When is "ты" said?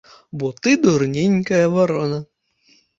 0.61-0.71